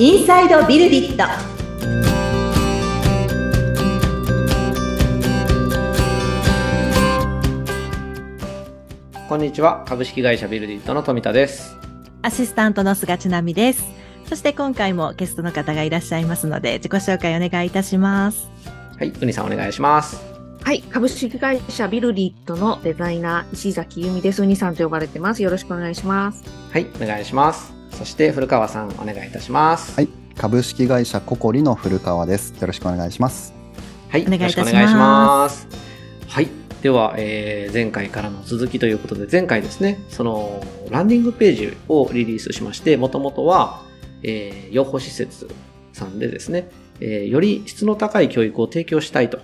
[0.00, 1.24] インサイドビルディット
[9.28, 9.84] こんにちは。
[9.88, 11.76] 株式会社ビルディットの富田です。
[12.22, 13.84] アシスタントの菅千奈美です。
[14.28, 18.48] そして今回もゲストの方がいらっしゃいますので、自己紹介お願いいたします。
[18.96, 19.08] はい。
[19.08, 20.22] うにさんお願いします。
[20.62, 20.82] はい。
[20.82, 24.44] 株式会社ビルリットのデザイナー、石崎由美です。
[24.44, 25.42] うにさんと呼ばれてます。
[25.42, 26.44] よろしくお願いします。
[26.72, 26.86] はい。
[27.02, 27.77] お願いします。
[27.98, 29.96] そして古川さんお願いいたします。
[29.96, 32.54] はい株式会社ココリの古川です。
[32.60, 33.52] よろしくお願いします。
[34.08, 34.22] はい。
[34.22, 35.66] お願いいたしますよろくお願いします。
[36.28, 36.48] はい。
[36.80, 43.82] では、えー前回からの続きということで、前回ですね、その、ランディングページをリリースしまして、もともとは、
[44.22, 45.48] えー養護施設
[45.92, 46.70] さんでですね、
[47.00, 49.40] えーより質の高い教育を提供したいと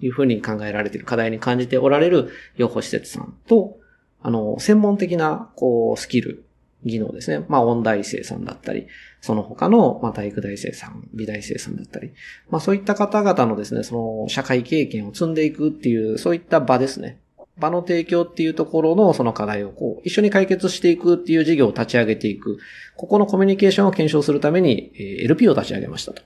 [0.00, 3.76] いうふうに考えられている課題に感じておられる養護施設さんと、
[4.22, 6.46] あの、専門的な、こう、スキル、
[6.84, 7.44] 技能ですね。
[7.48, 8.86] まあ、音大生さんだったり、
[9.20, 12.12] その他の、まあ、体育大生さん、美大生さんだったり、
[12.50, 17.18] まあ、そういった方々のですね、その、社会経験を積んでいくっていう、そういった場ですね。
[17.58, 22.58] 場の提供っていうところのその課題をこう、一緒に解決していくっていう事業を立ち上げていく。
[22.96, 26.22] ここのコミュニケーションを検証するために、え LP を立ち上げましたと。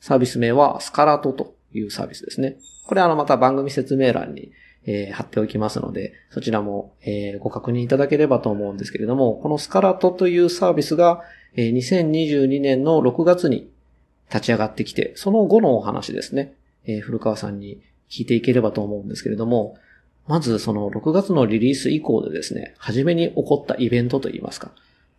[0.00, 2.56] サービス名はスカラトというサービスですね。
[2.86, 4.52] これあのまた番組説明欄に、
[4.86, 11.22] えー貼っておきますので、そちらも、えーご確認いただければと思うんですけれども、このスカラトというサービスが、
[11.56, 13.68] えー2022年の6月に
[14.30, 16.54] 立ち上がってきて、その後のお話ですね、
[16.86, 19.76] えー古川さんに聞いていければと思うんですけれども、
[20.26, 24.70] まずその6月のリリース以降でですね、初めに起こったイベントといいますか、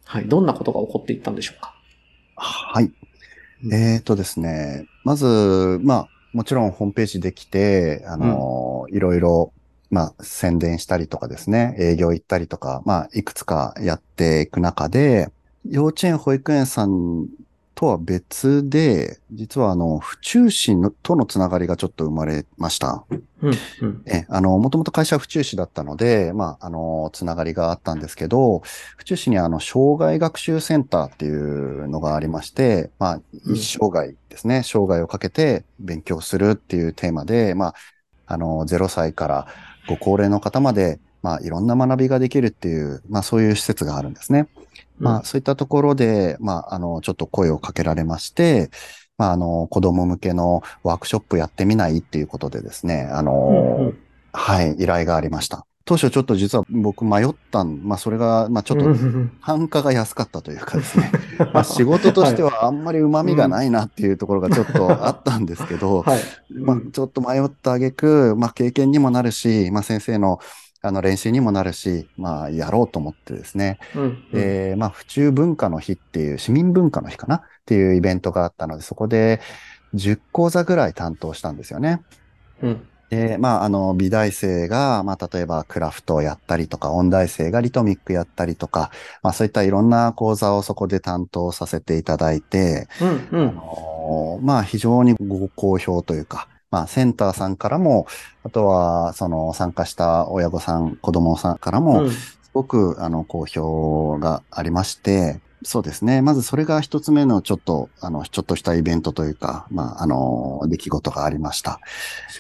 [0.04, 1.76] はい、どんなことが起こっていったんでしょうか？
[2.36, 2.92] はい。
[3.72, 9.54] えーとですね、まず、まあ、もちろんホームページできて、あの、いろいろ、
[9.96, 15.30] まあ、宣伝したりとかですね、営業行ったりとか、まあ、いくつかやっていく中で、
[15.64, 17.28] 幼稚園、保育園さん
[17.76, 23.06] とは別で、実はあの、府中市のとのつながりがちょっと生まれました。
[23.42, 24.04] うん、うん。
[24.06, 28.60] え、あの、もともと会社は府中市だったので、まあ、あの、つながりがあったんですけど、
[28.98, 37.74] 府中市にはあの、障害学習センターっていうのがありまして、まあ、うん一生涯ですね、生涯をかけて勉強するっていうテーマで、まあ、
[38.28, 39.48] あの、0歳から
[39.86, 44.48] ご高齢の方まで、まあ、いろんな学びができるっていう、まあ、そういう施設があるんですね。
[45.00, 48.70] まあ、そういったところで、まあ、あの、ちょっと声をかけられまして、
[49.18, 55.68] まあ、あの、子供向けのワークショップやってみないっていうことでですね、あうんの、うんはい、依頼がありました。
[55.86, 58.86] 当初ちょっと実は僕迷ったん、まあそれが、まあちょっと
[59.46, 61.12] 単価が安かったというかですね、
[61.54, 66.20] まあ仕事としてはあんまり旨味がないなっていうところがちょっとあったんですけど、はい。
[66.52, 70.40] まあちょっと迷った挙句、まあ経験にもなるし、まあ先生の
[70.82, 74.02] あの練習にもなるし、まあやろうと思ってですね、うん。
[74.02, 79.40] うんで、まあ、府中文化の日っていう、市民文化の日かなっていうイベントがあったので、そこで
[79.96, 82.02] 10講座ぐらい担当したんですよね。
[82.62, 93.50] うんで、まあ、あの、美大生が、まあ、例えばクラフトをやったりとか、音大生がリトミックやったりとか、まあ、そういったいろんな講座をそこで担当させていただいて、うんうん。
[93.50, 98.08] あのまあ、非常にご好評というか、まあ、センターさんからも、
[98.44, 102.12] あとは、その、参加した親御さん、子供さんからも、うん。
[102.12, 106.22] すごく、あの、好評がありまして、そうですね。
[106.22, 111.80] まずそれが一つ目のちょっと、あの、ちょっとしたイベントというか、まあ、あの、出来事がありました。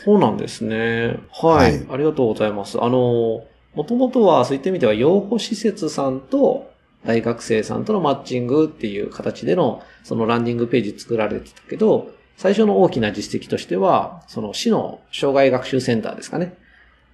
[0.05, 1.19] そうなんですね。
[1.31, 1.71] はい。
[1.73, 2.79] はいありがとうございます。
[2.79, 3.43] あの、
[3.73, 6.71] もともとは、そういった意味では、養護施設さんと
[7.03, 16.55] 大学生さんとのマッチングっていう形での、そのランディングページ作られてたけど、最初の大きな実績としては、その市の障害学習センターですかね。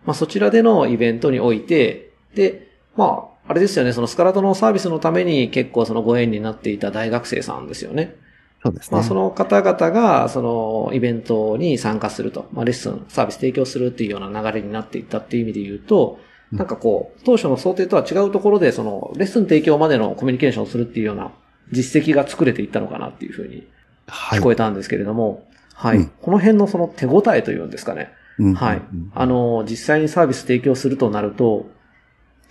[0.06, 2.68] まあそちらでのイベントにおいて、で、
[2.98, 8.16] まあ、あれですよね、そのスカラトのサービスのために結構そのご縁になっていた大学生さんですよね。
[8.64, 8.96] そうですね。
[8.96, 21.32] まあ、その方々が、その、イベントに参加すると、まあ、レッスン、サービス提供するっていうような流れになっていったっていう意味で言うと、うんなんかこう、当初の想定とは違うところで、その、レッスン提供までのコミュニケーションをするっていうような
[21.72, 23.68] 実績が作れていったのかなっていうふうに
[24.08, 24.40] はい。
[24.40, 25.98] 聞こえたんですけれども、はい。
[25.98, 28.12] うんこの辺のその手応えというんですかね。
[28.38, 29.12] うんはいうん。
[29.16, 31.70] あの、実際にサービス提供するとなると、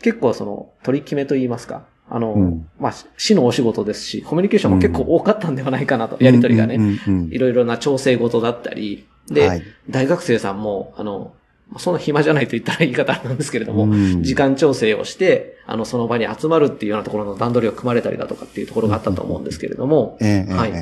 [0.02, 2.68] 結構その、取り決めといいますか、あの、うん。
[2.78, 6.74] まあ、市のお仕事ですし、コミュニケーションも結構多かったんではないかなと、やりとりがね。
[6.74, 9.62] うんうんうんいろいろな調整事だったり、で、はい。
[9.88, 11.34] 大学生さんも、あの、
[11.78, 14.22] そんな暇じゃないと言ったら言い方なんですけれども、うん。
[14.24, 20.72] 時間調整をして、あの、その場に集まるっていうようなところの段取りを組まれたりだとかっていうところがあったと思うんですけれども、ええはい。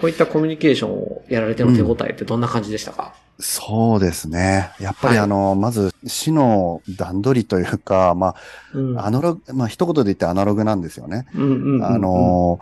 [0.00, 4.72] こういったコミュニケーションをやられての手応えってどんな感じでしたか、そうですね。
[4.80, 8.34] やっぱりはいあの、まず、市の段取りというか、ま
[8.74, 11.26] うんあ、アナログ、まあ、一言で言ってアナログなんですよね。
[11.34, 12.58] うんうんうんうんあの、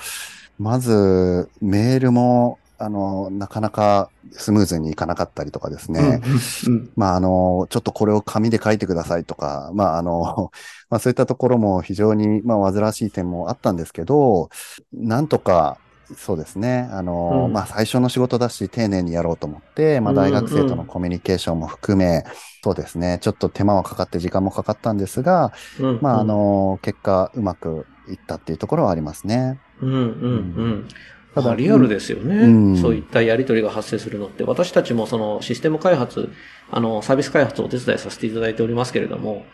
[0.59, 6.21] まず、メールも、あの、なかなかスムーズにいかなかったりとかですね。
[6.67, 6.91] うん。
[6.95, 10.51] まあ、あの、ちょっとこれを紙で書いてくださいとか、まあ、あの、
[10.91, 14.51] まあ、そういったところも非常に、まあ、煩わしい点もあったんですけど、
[14.93, 15.79] なんとか、
[16.15, 16.89] そうですね。
[16.93, 22.25] あの、うんまあ、最初の仕事だし、丁寧にやろうと思って、まあ、大学生とのコミュニケーションも含め、
[22.63, 23.19] そうですね。
[23.21, 29.59] ちょっと手間はかかって時間もかかったんですが、うんまあ、あ、の、結果、うまくいったっていうところはありますね。
[29.81, 30.89] うんうんうん。
[31.35, 36.31] ただまあリアルですよね、うんそういったやり取りが発生するのって、私たちもそのシステム開発、
[36.71, 39.45] あの、サービス開発をお手伝いさせていただいておりますけれども、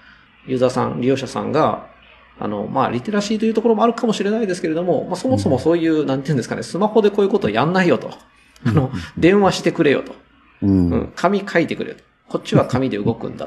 [0.47, 1.92] ユーザーさん、利用者さんが、
[2.43, 8.11] あの、まあ、リテラシーというところもあるかもしれないですけれども、まあ、そもそもそういう、なんていうんですかね、スマホでこういうことやんないよと。
[8.67, 10.13] あの、電話してくれよと。
[10.63, 10.91] うん。
[10.91, 12.03] うん、紙書いてくれよと。
[12.29, 13.47] こっちは紙で動くんだ。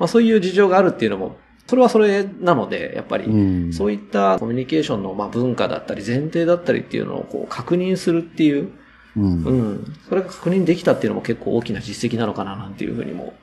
[0.00, 1.36] まあ、そういう事情があるっていうのも、
[1.68, 8.72] それはそれなので、やっぱり、うんそういったコミュニケーションのまあ文化だったり、前提だったりっていうのをこう確認するっていう、
[9.16, 9.96] うんうん。
[10.08, 13.34] それが確認できたっていうのも結構大きな実績なのかななんていうふうにも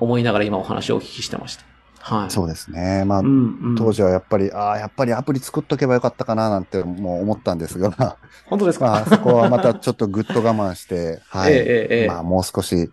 [0.00, 1.71] 思いながら今お話をお聞きしてました。
[2.02, 2.30] はい。
[2.30, 3.04] そうですね。
[3.06, 11.52] まあ、うんうん当時はやっぱり、ああ、やっぱりアプリ作っとけばよかったかななんてもう思ったんですが、 本当ですか、まあ、そこはまたちょっとぐっと我慢して、 はい。
[11.52, 12.90] えええまあ、もう少し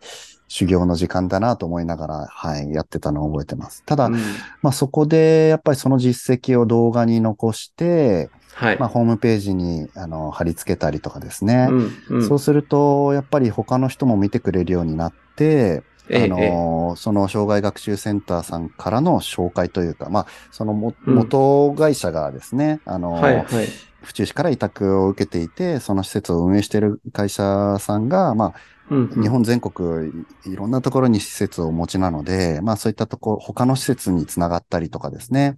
[0.48, 3.84] 修行の時間だなと思いながら、はい、やってたのを覚えてます。
[3.86, 4.14] ただ、うん
[4.62, 8.80] まあ、そこで、やっぱりその実績を動画に残して、はい。
[8.80, 11.68] まあ、ホームページに、あの、貼り付けたりとかですね。
[11.70, 23.68] うんうんそうすると、やっぱり他の人も見てくれるようになって、ええあの、その障害学習センターさんからの紹介というか、まあ、そのもうん元会社がですね、あの、はい、はい。
[24.02, 28.54] 府中市から委託を受けていて、その施設を運営している会社さんが、ま
[28.90, 30.10] うんあ、日本全国
[30.46, 35.58] いいろんなところに施設をお持ちなので、まあそういったところ、他の施設につながったりとかですね。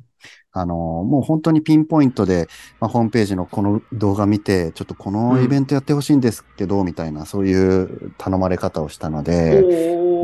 [0.51, 2.47] あの、もう本当にピンポイントで、
[2.79, 9.68] まあ、ホームページのこの動画見て、ちょっとこのイベントやってほしいんですけど、みたいな、そういう頼まれ方をしたので、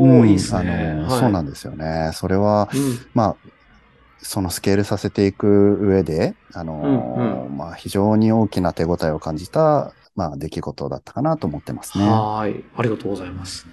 [0.04, 0.94] ー、うんいいっすあね。
[0.94, 2.10] の、はいそうなんですよね。
[2.14, 3.38] それは、うんまあ、
[4.18, 12.04] そのスケールさせていく上で、あの、うんまあ、非常に大きな手応えを感じた、まあ、出来事だったかなと思ってますね。
[12.04, 12.64] はーい。
[12.74, 13.66] ありがとうございます。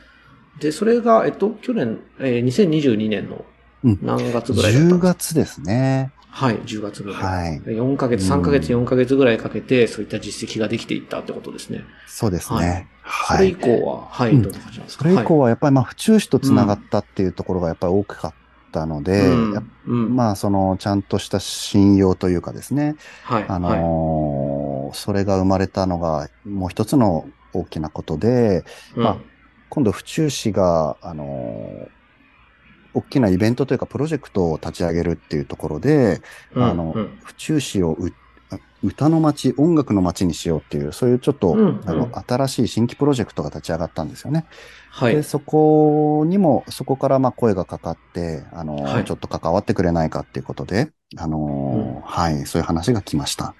[0.59, 3.45] で、それが、えっと、去年、えー、2022年の
[3.83, 6.14] うん何月ぐらいだったん10ですか、月ですね。
[6.37, 7.23] はい、10月ぐらい。
[7.23, 7.61] はい。
[7.65, 11.85] 4ヶ月、3ヶ月、4ヶ月ぐらいかけて、そういった実績ができていったってことですね。
[12.05, 12.91] そうですはいね。
[13.19, 13.55] それ以はい。
[13.55, 18.35] 降は、はい、うんどんな感じなんですそかれ以降はやっぱりまあ、府中市と繋がったっていうところがやっぱり大きかっ
[18.71, 19.55] たので、
[19.85, 23.79] まあ、その、ちゃんとした信用というかですね、はい、あはい。
[23.79, 28.63] のーそれが生まれたのが、もう一つの大きなことで、
[28.95, 29.17] まあ
[29.69, 31.94] 今度府中市が、あのー
[32.95, 36.21] 大きなイベントというかプロジェクトを立ち上げるっていうところで、
[36.53, 38.11] うんあのうん府中市をう
[38.83, 44.45] 歌の街、音楽の街にしようっていう、そういうちょっと、うんうんあの新しい新規プロジェクトが立ち上がったんですよね。
[44.89, 45.23] はいで、。
[45.23, 53.55] そこにも、そこからまあ声がかかって、あのーはいちょっと関わってくれないかっていうことで、あのーはい、そういう話が来ました。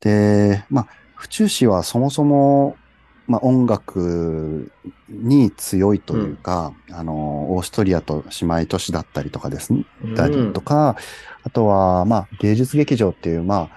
[0.00, 2.76] で、まあ、府中市はそもそも、
[3.28, 4.72] まあ、音楽
[5.08, 9.84] に強いというか、あのーオーストリアと姉妹都市だったりとかですね、
[10.16, 10.96] たりとか、
[11.44, 13.70] あとは、まあ、芸術劇場っていう、まあ、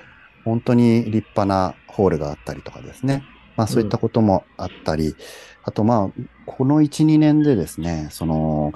[0.45, 3.23] 本当に立派なホールがあったりとかですね。
[3.57, 5.15] まあ、そういったこともあったり、
[5.63, 8.73] あと、まあ、この1、2年でですね、その、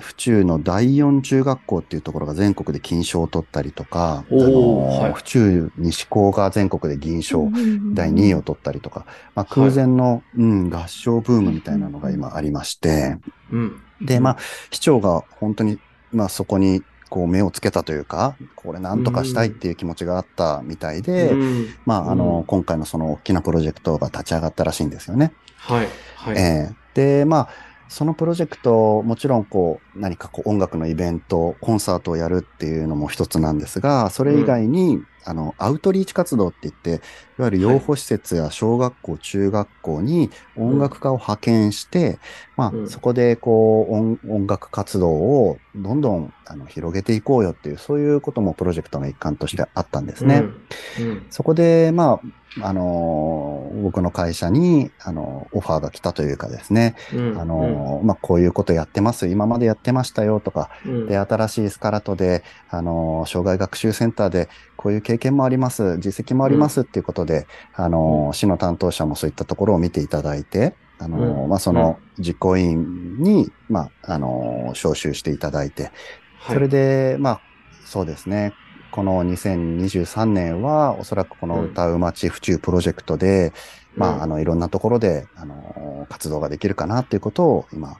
[0.00, 7.50] 府中の第四中学校っていうところが全国で金賞を取ったりとか、はい府中西高が全国で銀賞、
[7.92, 13.18] 第2位を取ったりとか、まあ、空前の、うん、合唱ブームみたいなのが今ありまして、
[13.50, 13.82] うん。
[14.00, 14.38] で、まあ、
[14.70, 15.78] 市長が本当に、
[16.12, 25.32] まあ、そこに、こう、目をつけたというか、これなんとかしたいっていう気持ちがあったみたいで、うんまあ、あの、うん今回のその大きなプロジェクトが立ち上がったらしいんですよね。
[25.58, 26.36] はい、はい。
[26.36, 27.48] ええで、まあ、
[27.92, 36.90] そのプロジェクト、もちろんこう、何かこう音楽のイベント、コンサートをやるっていうのも一つなんですが、それ以外に、あの、アウトリーチ活動って言って、
[37.38, 42.20] いわゆる養護施設や小学校、中学校に音楽家を派遣して、
[42.56, 42.84] まうん。
[42.86, 50.50] あ、そこでこう音、音楽活動をどんどんあの広げていこうよっていう、そういうこともプロジェクトの一環としてあったんですね。
[50.96, 51.10] うん。
[51.10, 51.26] うん。
[51.30, 52.20] そこで、ま
[52.60, 57.40] あ、あのー僕の会社に、あのオファーが来たというかですね、うん。
[57.40, 61.06] あのーまあ、こういうことやってます、今までやってましたよとか、うん。
[61.06, 75.90] で、新しいスカラトで、あのー障害学習センターで、こういう経験もあります、実績もありますっていうことで、あのー市の担当者もそういったところを見ていただいて、あのまあ、その実行委員に、まあ、あのー招集していただいて、
[76.38, 76.54] はい。
[76.54, 77.40] それで、まあ、
[77.84, 78.52] そうですね。
[78.90, 83.52] この2023年は、おそらくこの歌う街府中プロジェクトで、
[83.96, 87.96] まあ、あの、いろんなところで、あの、活動ができるかなっていうことを今、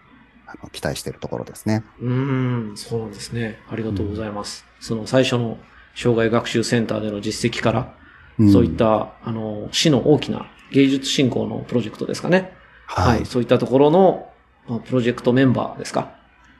[0.53, 1.85] あの期待しているところですね。
[2.01, 3.59] うーん、そうなんですね。
[3.71, 4.65] ありがとうございます。
[4.81, 5.59] その最初の
[5.95, 7.95] 障害学習センターでの実績から、
[8.39, 12.53] うんそういった、あの、市の大きな芸術振興のプロジェクトですかね。
[12.87, 13.27] はい。
[13.27, 14.31] そういったところの、
[14.67, 16.15] まあプロジェクトメンバーですか。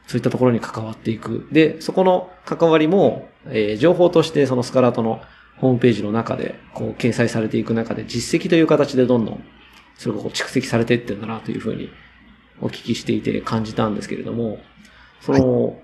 [0.07, 1.49] そういったところに関わっていく。
[1.51, 5.23] で、そこの関わりも、えー情報としてそのスカラートの
[5.57, 9.45] ホームページの中で、こう、掲載されていく中で、実績という形でどんどん、
[9.97, 11.91] それがこう蓄積されていってんだなというふうに
[12.63, 14.59] お聞きしていて感じたんですけれども、
[15.21, 15.79] その、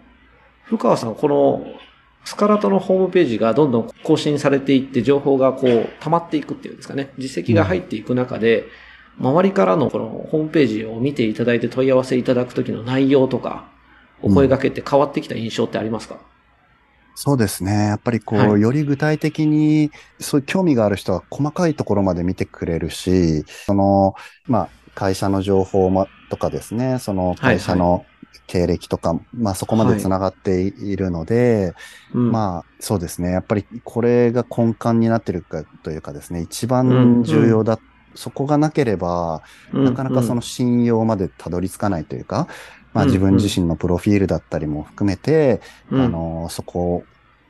[0.64, 1.66] 古川さん、この、
[2.24, 7.10] スカラトのホームページがどんどん更新されていって、情報がこう、溜まっていくっていうんですかね。
[7.18, 8.64] 実績が入っていく中で、
[9.18, 13.70] 周りからのこのホームページを見ていただいて問い合わせいただくときの内容とか、
[14.22, 16.18] お声掛けって変わってきた印象ってありますか、
[17.20, 17.86] そうですね。
[17.88, 24.14] やっぱりこう、はいより具体的に、そういう興味がある人は細かいところまで見てくれるし、その、
[24.46, 28.04] まあ、会社の情報もとかですね、その会社の
[28.46, 31.74] 経歴とか、まあそこまで繋がっているので、
[32.12, 32.32] うん。
[32.32, 33.30] まあそうですね。
[33.30, 37.78] やっぱりこれが根幹になってるかというかですね、一番重要だ。
[38.14, 39.42] そこがなければ、
[39.72, 42.48] なかなかその信用までたどり着かないというか、
[42.92, 47.04] まあうん自分自身のプロフィールだったりも含めて、うん、あの、そこ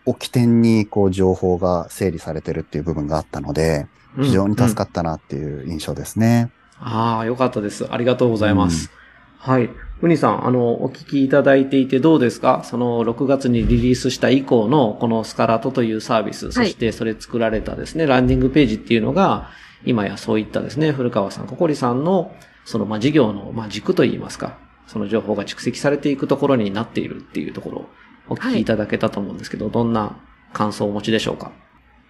[0.04, 3.86] を起点に、こう、情報が整理されてるっていう部分があったので、
[4.20, 6.50] 非常に助かっったなっていう印象ですね。
[6.80, 7.86] ああ、よかったです。
[7.92, 8.90] ありがとうございます。
[9.38, 9.70] はい。
[10.00, 12.62] ウニさん、あの、お聞きいただいていてどうですか？
[12.64, 19.50] その6月にリリースした以降のこのスカラトというサービス、そしてそれ作られたですね、ランディングページっていうのが、
[19.84, 27.88] 今やそういったですね、古川さん、ココリさんの、その、まあ、事業の、まあ、軸といいますか、その情報が蓄積されていくところになっているっていうところを
[28.30, 30.16] お聞きいただけたと思うんですけど、どんな
[30.52, 31.52] 感想をお持ちでしょうか？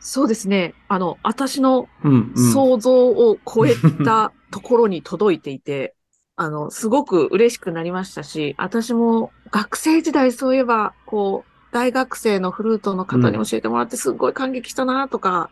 [0.00, 0.74] そうですね。
[0.88, 2.52] あの、私のうん、うん。
[2.52, 3.74] 想像を超え
[4.04, 5.94] た ところに届いていて、
[6.36, 15.50] あの、すごく嬉しくなりましたし、私も学生時代そういえば、こう、大学生のフルートの方に教えてもらってすごい感激したなとか、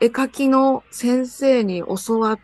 [0.00, 2.38] 絵描きの先生に教わっ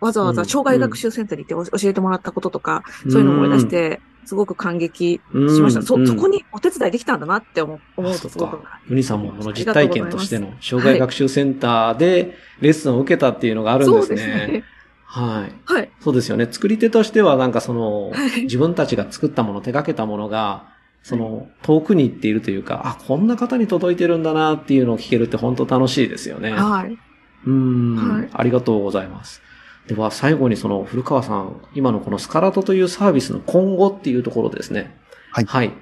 [0.00, 5.22] わざわざ障害学習センターに行って教えてもらったこととか、そういうのを思い出して、すごく感激し
[5.62, 5.82] ました。
[5.82, 8.62] そ、そこにお手伝いできたんだなって思思うとすごく。
[8.88, 14.06] ユニさんもこの実体験としての障害学習センターでレッスンを受けたっていうのがあるんですね。
[14.06, 14.64] そうですね。
[15.04, 15.72] はい。
[15.72, 15.90] はい。
[16.00, 16.46] そうですよね。
[16.50, 20.68] 作り手としてはなんかその、はい自分たちが作ったもの、手掛けたものが、
[21.02, 26.52] その、遠くに行っているというか、あ、こんな方に届いてるんだなっていうのを聞けるって本当楽しいですよね。
[26.52, 26.96] はい。
[27.46, 29.42] うん、はいありがとうございます。
[29.90, 34.96] では、最後にその、古川さん、今のこのスカラトというサービスの今後っていうところですね。
[35.32, 35.72] はいはい。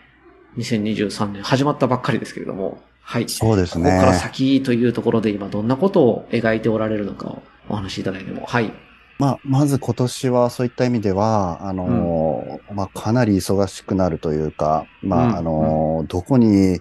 [0.56, 3.28] 2023年始まったばっかりですけれども、はい。
[3.28, 3.90] そうですね。
[3.90, 8.46] ここから先というところで今どんなことを描いておられるのかをお話しいただいても。
[8.46, 8.72] はい。
[9.18, 16.80] まあ、まず今年はそういった意味では、あのーまあ、かなり忙しくなるというか、まあ、うんあのーどこに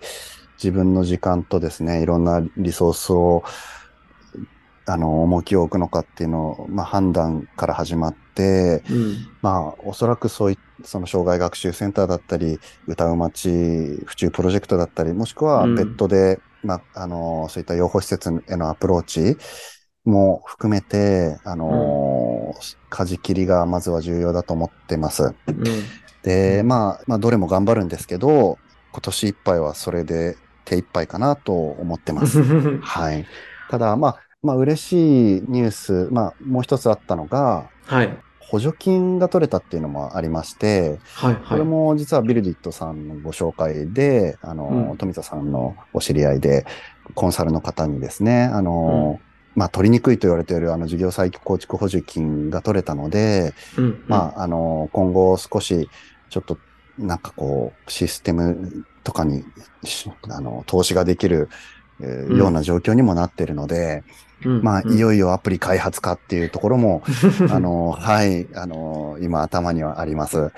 [0.58, 3.44] 自分の時間とですね、いろんなリソースを、
[4.88, 9.28] あの、重きを置くのかっていうのを、まあ、判断から始まって、うん。
[9.42, 13.50] まあ、おそらくそういその障害学習センターだったり、歌う街、
[14.06, 19.38] 府中プロジェクトだったり、もしくはうん別途で、まあ、あの、そういった養護施設へのアプローチ
[20.06, 22.54] も含めて、あの、
[22.90, 25.36] 舵切りがまずは重要だと思ってます。
[25.48, 26.00] うん。
[26.24, 28.60] で、まあ、まあ、どれも頑張るんですけど、
[28.92, 32.40] 今年いっぱいはそれで手一杯かなと思ってます。
[32.80, 33.30] はい。
[33.68, 38.18] ただ、まあ、まあ、嬉しいニュース、まあ、もう一つあったのが、はい。
[38.40, 41.36] 補助金が取れたっていうのもありまして、はい。
[41.36, 41.68] これはい。
[41.68, 46.66] も実はビルディットさんのご紹介で、あの、うん富田さんのお知り合いで、
[47.14, 49.20] コンサルの方にですね、あの、
[49.56, 54.04] まあ、取りにくいと言われているあの事業再構築補助金が取れたので、うん。
[54.08, 55.90] まあ、あの、今後少し、
[56.30, 56.58] ちょっと、
[56.98, 59.44] なんかこう、システムとかに、
[59.84, 61.50] しあの、投資ができる、
[62.00, 64.04] ような状況にもなっているので、
[64.46, 67.04] うん、まあ、うんいよいよアプリ開発かっていうところも、
[67.50, 70.52] あの、はい、あの、今頭にはあります。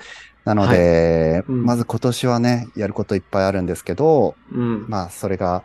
[0.44, 4.86] なので、うんまず今年はね、やることいっぱいあるんですけど、うん。
[4.88, 5.62] まあ、それが、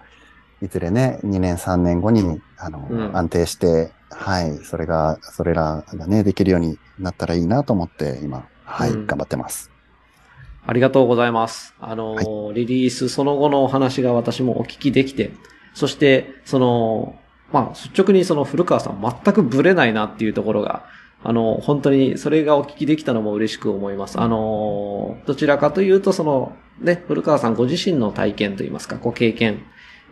[0.62, 9.72] いずれね、2年、3年後に、あの、うん安定して、はい、それが、それらがね、できるようになったらいいなと思って、今、はい、うん頑張ってます。
[10.68, 11.76] ありがとうございます。
[11.80, 15.32] あの、はリリースその後のお話が私もお聞きできて、
[15.74, 17.16] そして、その、
[17.52, 20.86] まあ、率直にその古川さん全くブレないなっていうところが、
[21.24, 24.20] あの、本当にそれがお聞きできたのも嬉しく思います。
[24.20, 29.64] あの、どちらかというと、その、ね、古川さんご自身の体験といいますか、ご経験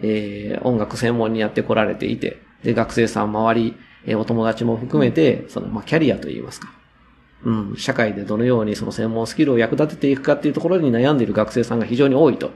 [0.01, 3.75] えー音楽専門にやってこられていて、で、学生さん周り、
[4.05, 6.71] えーお友達も含めて、その、まあ、キャリアといいますか。
[7.45, 12.51] うん、社会でどのようにその専門スキルを役立てていくかっていうところに悩んでいる学生さんが非常に多いと。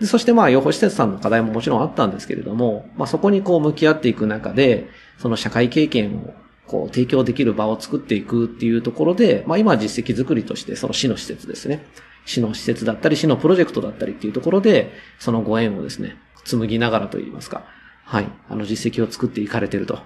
[0.00, 6.34] でそしてまあ、養護施設さんの課題ももちろんあったんですけれども、まあそこにこう向き合っていく中で、その社会経験を
[6.66, 11.86] こう提供できる場を作っていくっていうところで、まあ今は実績作りとしてその市の施設ですね。
[12.26, 17.64] 市の施設だったり、市のプロジェクトだったりっていうところで、そのご縁をですね、紡ぎながらといいますか、
[18.04, 20.00] はい、あの実績を作っていかれてると。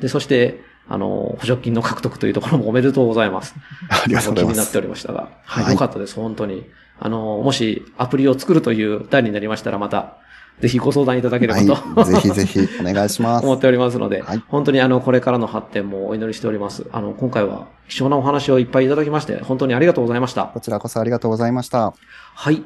[0.00, 3.54] で、そして、あの、補助金の獲得というところも おめでとうございます。
[3.88, 4.80] ありがとうございます気になってお。
[4.80, 5.28] りましたが。
[5.44, 5.64] はい。
[5.64, 6.66] はいよかったです、本当に。
[6.98, 10.16] あの、もしアプリを作るという段になりましたら、また、
[10.60, 12.12] ぜひご相談いただければと、はい。
[12.12, 13.44] ぜひぜひお願いします。
[13.46, 16.86] 思っておりますので、はい本当にあの、これからの発展もお祈りしております。
[16.92, 20.46] あの、今回は貴重なお話をいっぱいいただきまして、本当にありがとうございました。
[20.46, 21.94] こちらこそありがとうございました。
[22.34, 22.62] はい。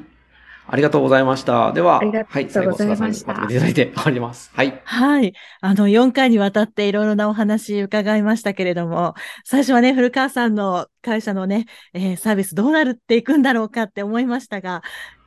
[0.67, 1.73] ありがとうございました。
[1.73, 4.51] では、ありがとうはい、最後、ございました菅さんにまとめていただいて終わります。
[4.53, 4.81] はい。
[4.83, 5.33] はい。
[5.61, 14.83] あの、4回にわたっていろいろなお話伺いましたけれども、最初はね、古川さんの会社のね、えーサービスどうなるっていくんだろうかって思いましたが、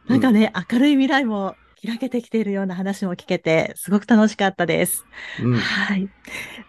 [0.09, 5.05] なんかね、明るい未来も開けてきているような話も聞けて、すごく楽しかったです。
[5.43, 5.57] うん。
[5.57, 6.09] はい。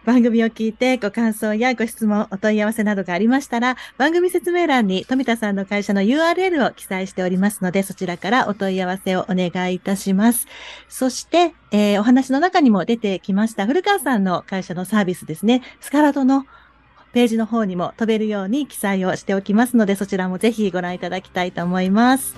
[0.04, 10.46] 番組を聞いてご感想やご質問、お問い合わせなどがありましたら、番組説明欄に富田さんの会社の URL を記載しておりますので、そちらからお問い合わせをお願いいたします。
[10.88, 16.46] そして、えーお話の中にも出てきました古川さんの会社のサービスですね、スカラドの
[17.12, 22.36] ページの方にも飛べるように記載をしておきますので、そちらもぜひご覧いただきたいと思います。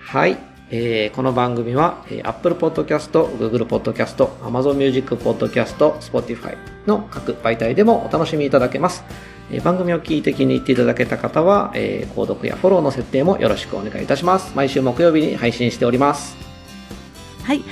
[0.00, 0.49] はい。
[0.72, 9.04] えーこの番組は、えー Apple Podcast、Google Podcast、Amazon Music Podcast、Spotify の各媒体でもお楽しみいただけます。
[9.50, 14.52] えー番組を聞いて気に入っていただけた方は、えー購読やフォローの設定もよろしくお願いいたします。
[14.54, 16.36] 毎週木曜日に配信しております。
[17.44, 17.62] はい。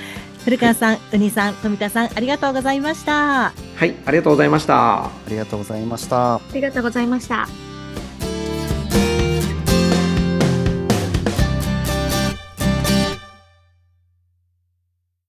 [0.45, 3.53] 古川さん、うにさん、富田さん、ありがとうございました。
[3.77, 5.05] はい、ありがとうございました。
[5.05, 6.35] ありがとうございました。
[6.37, 7.68] ありがとうございました。